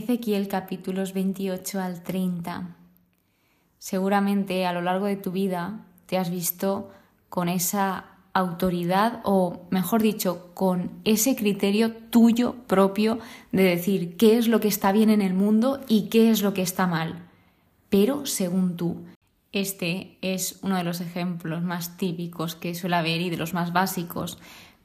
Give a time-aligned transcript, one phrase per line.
[0.00, 2.74] Ezequiel capítulos 28 al 30.
[3.78, 6.90] Seguramente a lo largo de tu vida te has visto
[7.28, 13.18] con esa autoridad o, mejor dicho, con ese criterio tuyo propio
[13.52, 16.54] de decir qué es lo que está bien en el mundo y qué es lo
[16.54, 17.28] que está mal,
[17.90, 19.04] pero según tú.
[19.52, 23.74] Este es uno de los ejemplos más típicos que suele haber y de los más
[23.74, 24.38] básicos,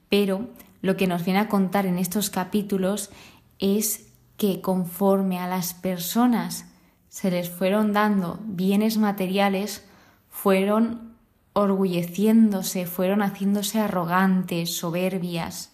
[0.09, 0.50] pero
[0.82, 3.12] lo que nos viene a contar en estos capítulos
[3.59, 4.05] es
[4.38, 6.66] que conforme a las personas
[7.09, 9.85] se les fueron dando bienes materiales,
[10.30, 11.16] fueron
[11.53, 15.71] orgulleciéndose, fueron haciéndose arrogantes, soberbias.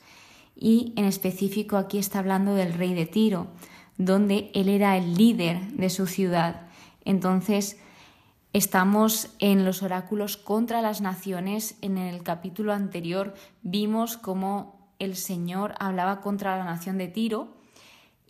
[0.56, 3.48] Y en específico aquí está hablando del rey de Tiro,
[3.98, 6.68] donde él era el líder de su ciudad.
[7.04, 7.80] Entonces,
[8.54, 11.76] estamos en los oráculos contra las naciones.
[11.82, 17.61] En el capítulo anterior vimos cómo el Señor hablaba contra la nación de Tiro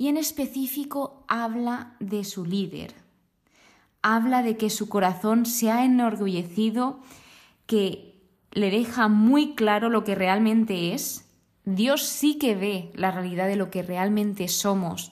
[0.02, 2.95] y en específico habla de su líder.
[4.02, 7.02] Habla de que su corazón se ha enorgullecido
[7.67, 8.19] que
[8.52, 11.29] le deja muy claro lo que realmente es.
[11.66, 15.11] Dios sí que ve la realidad de lo que realmente somos.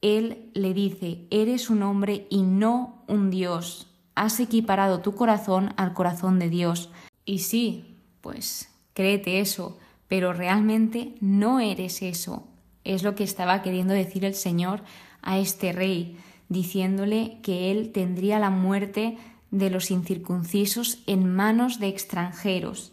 [0.00, 3.86] Él le dice, eres un hombre y no un Dios.
[4.16, 6.90] Has equiparado tu corazón al corazón de Dios.
[7.24, 12.48] Y sí, pues créete eso, pero realmente no eres eso.
[12.86, 14.82] Es lo que estaba queriendo decir el Señor
[15.20, 16.16] a este rey,
[16.48, 19.18] diciéndole que él tendría la muerte
[19.50, 22.92] de los incircuncisos en manos de extranjeros.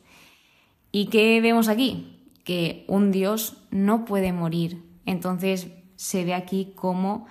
[0.92, 2.20] ¿Y qué vemos aquí?
[2.44, 4.84] Que un Dios no puede morir.
[5.06, 7.28] Entonces se ve aquí cómo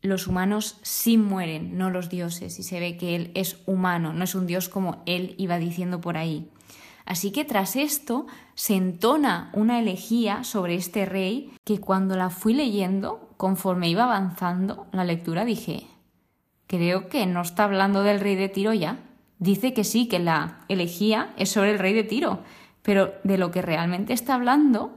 [0.00, 4.22] los humanos sí mueren, no los dioses, y se ve que Él es humano, no
[4.22, 6.48] es un Dios como Él iba diciendo por ahí.
[7.08, 12.52] Así que tras esto se entona una elegía sobre este rey que cuando la fui
[12.52, 15.86] leyendo, conforme iba avanzando la lectura, dije,
[16.66, 18.98] creo que no está hablando del rey de Tiro ya.
[19.38, 22.40] Dice que sí, que la elegía es sobre el rey de Tiro,
[22.82, 24.92] pero de lo que realmente está hablando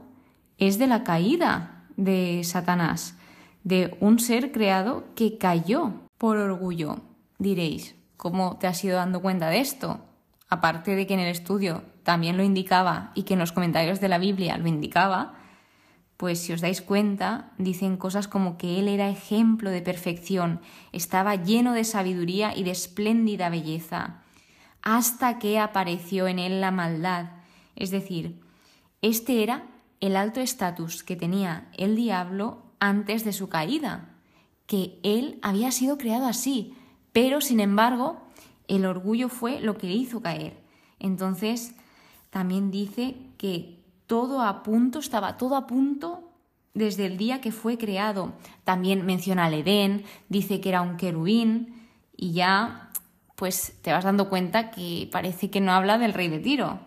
[0.58, 3.16] es de la caída de Satanás,
[3.64, 6.98] de un ser creado que cayó por orgullo.
[7.40, 10.02] Diréis, ¿cómo te has ido dando cuenta de esto?
[10.50, 14.10] Aparte de que en el estudio también lo indicaba y que en los comentarios de
[14.10, 15.34] la Biblia lo indicaba,
[16.18, 20.62] pues si os dais cuenta, dicen cosas como que él era ejemplo de perfección,
[20.92, 24.22] estaba lleno de sabiduría y de espléndida belleza,
[24.84, 27.32] hasta que apareció en él la maldad.
[27.76, 28.40] Es decir,
[29.02, 29.66] este era
[30.00, 34.10] el alto estatus que tenía el diablo antes de su caída,
[34.68, 36.76] que él había sido creado así,
[37.14, 38.22] pero sin embargo
[38.68, 40.62] el orgullo fue lo que le hizo caer.
[41.00, 41.76] Entonces,
[42.32, 43.78] también dice que
[44.08, 46.32] todo a punto, estaba todo a punto
[46.74, 48.34] desde el día que fue creado.
[48.64, 52.90] También menciona al Edén, dice que era un querubín y ya
[53.36, 56.80] pues te vas dando cuenta que parece que no habla del rey de Tiro.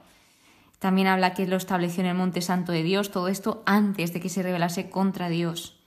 [0.79, 4.21] También habla que lo estableció en el monte santo de Dios, todo esto antes de
[4.21, 5.81] que se rebelase contra Dios.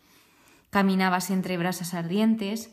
[0.69, 2.71] Caminabas entre brasas ardientes,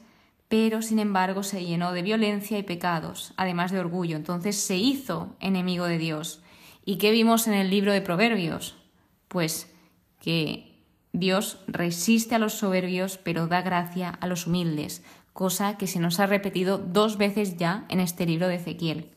[0.49, 4.17] pero sin embargo se llenó de violencia y pecados, además de orgullo.
[4.17, 6.44] Entonces se hizo enemigo de Dios.
[6.85, 8.77] ¿Y qué vimos en el libro de Proverbios?
[9.29, 9.73] Pues
[10.21, 15.03] que Dios resiste a los soberbios, pero da gracia a los humildes,
[15.33, 19.11] cosa que se nos ha repetido dos veces ya en este libro de Ezequiel.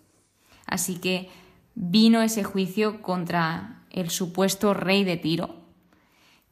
[0.66, 1.30] Así que
[1.76, 5.56] vino ese juicio contra el supuesto rey de Tiro,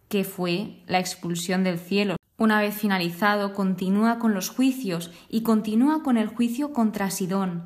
[0.09, 2.15] que fue la expulsión del cielo.
[2.37, 7.65] Una vez finalizado, continúa con los juicios y continúa con el juicio contra Sidón,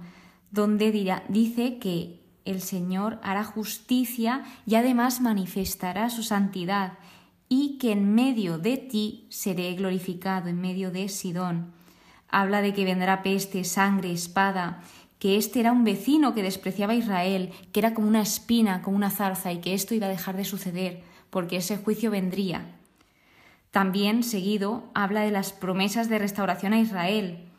[0.51, 0.91] donde
[1.29, 2.18] dice que
[2.51, 6.93] el Señor hará justicia y además manifestará su santidad,
[7.47, 11.73] y que en medio de ti seré glorificado, en medio de Sidón.
[12.29, 14.81] Habla de que vendrá peste, sangre, espada,
[15.17, 18.95] que este era un vecino que despreciaba a Israel, que era como una espina, como
[18.95, 22.75] una zarza, y que esto iba a dejar de suceder, porque ese juicio vendría.
[23.71, 27.49] También, seguido, habla de las promesas de restauración a Israel,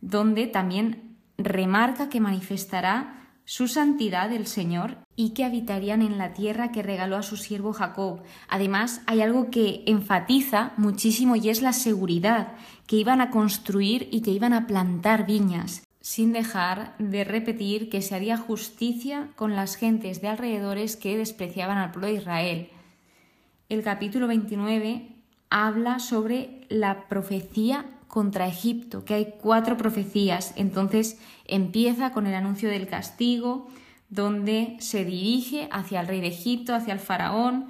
[0.00, 6.72] donde también remarca que manifestará su santidad el Señor y que habitarían en la tierra
[6.72, 8.22] que regaló a su siervo Jacob.
[8.48, 12.54] Además, hay algo que enfatiza muchísimo y es la seguridad,
[12.86, 18.02] que iban a construir y que iban a plantar viñas, sin dejar de repetir que
[18.02, 22.68] se haría justicia con las gentes de alrededores que despreciaban al pueblo de Israel.
[23.68, 25.14] El capítulo 29
[25.50, 30.52] habla sobre la profecía contra Egipto, que hay cuatro profecías.
[30.54, 33.66] Entonces empieza con el anuncio del castigo,
[34.08, 37.66] donde se dirige hacia el rey de Egipto, hacia el faraón,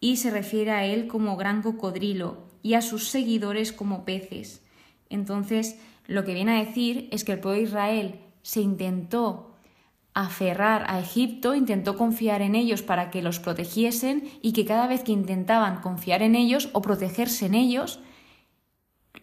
[0.00, 2.50] y se refiere a él como gran cocodrilo.
[2.64, 4.62] y a sus seguidores como peces.
[5.10, 9.56] Entonces, lo que viene a decir es que el pueblo de Israel se intentó
[10.14, 15.02] aferrar a Egipto, intentó confiar en ellos para que los protegiesen y que cada vez
[15.02, 17.98] que intentaban confiar en ellos o protegerse en ellos,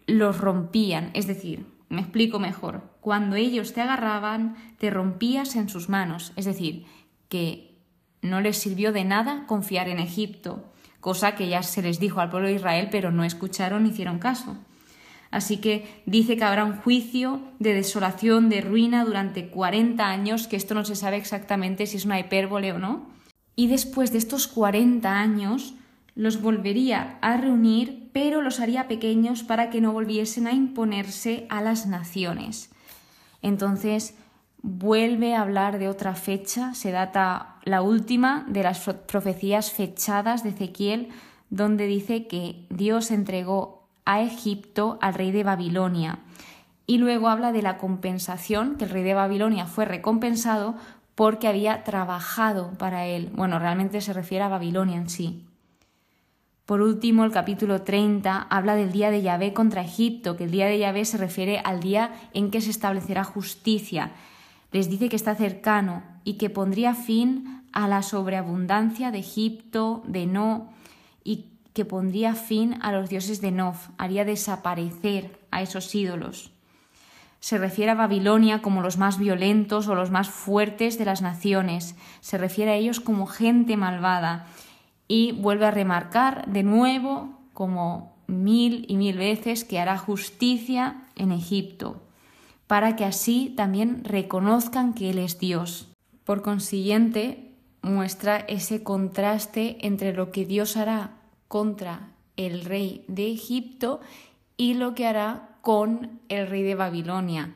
[0.10, 1.12] los rompían.
[1.14, 6.34] Es decir, me explico mejor, cuando ellos te agarraban, te rompías en sus manos.
[6.36, 6.86] Es decir,
[7.30, 7.78] que
[8.22, 12.30] no les sirvió de nada confiar en Egipto, cosa que ya se les dijo al
[12.30, 14.58] pueblo de Israel, pero no escucharon ni hicieron caso.
[15.32, 20.56] Así que dice que habrá un juicio de desolación, de ruina durante 40 años, que
[20.56, 23.10] esto no se sabe exactamente si es una hipérbole o no.
[23.56, 25.76] Y después de estos 40 años
[26.20, 31.62] los volvería a reunir, pero los haría pequeños para que no volviesen a imponerse a
[31.62, 32.72] las naciones.
[33.42, 34.18] Entonces
[34.62, 40.50] vuelve a hablar de otra fecha, se data la última de las profecías fechadas de
[40.50, 41.08] Ezequiel,
[41.50, 46.20] donde dice que Dios entregó a Egipto al rey de Babilonia.
[46.86, 50.76] Y luego habla de la compensación, que el rey de Babilonia fue recompensado
[51.16, 53.30] porque había trabajado para él.
[53.34, 55.46] Bueno, realmente se refiere a Babilonia en sí.
[56.70, 60.68] Por último, el capítulo 30 habla del día de Yahvé contra Egipto, que el día
[60.68, 64.12] de Yahvé se refiere al día en que se establecerá justicia,
[64.72, 70.28] les dice que está cercano y que pondría fin a la sobreabundancia de Egipto, de
[70.28, 70.70] No,
[71.24, 76.52] y que pondría fin a los dioses de Nof, haría desaparecer a esos ídolos.
[77.40, 81.96] Se refiere a Babilonia como los más violentos o los más fuertes de las naciones,
[82.22, 84.46] se refiere a ellos como gente malvada
[85.10, 91.34] y vuelve a remarcar de nuevo como mil y mil veces que hará justicia en
[91.34, 92.02] Egipto
[92.70, 95.88] para que así también reconozcan que Él es Dios.
[96.24, 101.18] Por consiguiente, muestra ese contraste entre lo que Dios hará
[101.48, 104.02] contra el rey de Egipto
[104.56, 107.56] y lo que hará con el rey de Babilonia.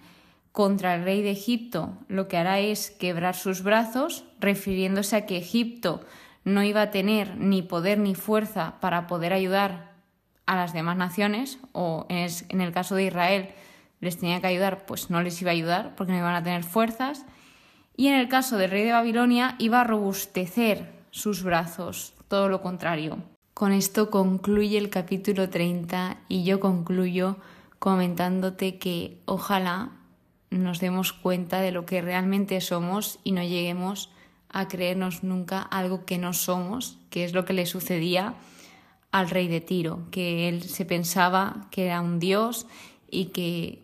[0.52, 5.38] Contra el rey de Egipto lo que hará es quebrar sus brazos, refiriéndose a que
[5.38, 6.02] Egipto
[6.44, 9.94] no iba a tener ni poder ni fuerza para poder ayudar
[10.46, 13.50] a las demás naciones, o en el caso de Israel,
[14.02, 16.64] les tenía que ayudar, pues no les iba a ayudar porque no iban a tener
[16.64, 17.26] fuerzas.
[17.96, 22.62] Y en el caso del rey de Babilonia iba a robustecer sus brazos, todo lo
[22.62, 23.20] contrario.
[23.54, 27.38] Con esto concluye el capítulo 30 y yo concluyo
[27.80, 29.92] comentándote que ojalá
[30.50, 34.12] nos demos cuenta de lo que realmente somos y no lleguemos
[34.54, 38.36] a creernos nunca algo que no somos, que es lo que le sucedía
[39.12, 42.68] al rey de Tiro, que él se pensaba que era un dios
[43.10, 43.84] y que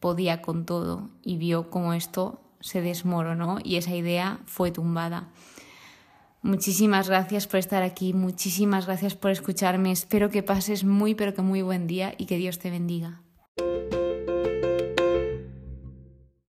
[0.00, 5.28] podía con todo y vio cómo esto se desmoronó y esa idea fue tumbada.
[6.42, 9.92] Muchísimas gracias por estar aquí, muchísimas gracias por escucharme.
[9.92, 13.22] Espero que pases muy pero que muy buen día y que Dios te bendiga.